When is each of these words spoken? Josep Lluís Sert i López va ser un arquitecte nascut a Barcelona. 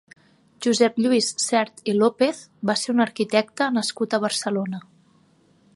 Josep 0.65 0.95
Lluís 1.03 1.27
Sert 1.43 1.83
i 1.93 1.95
López 1.99 2.41
va 2.71 2.77
ser 2.85 2.95
un 2.95 3.05
arquitecte 3.07 3.67
nascut 3.79 4.17
a 4.19 4.23
Barcelona. 4.27 4.81